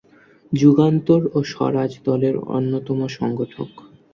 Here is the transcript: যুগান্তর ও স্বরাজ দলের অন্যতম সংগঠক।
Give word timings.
যুগান্তর 0.51 1.21
ও 1.33 1.49
স্বরাজ 1.51 1.91
দলের 2.07 2.35
অন্যতম 2.49 2.99
সংগঠক। 3.17 3.69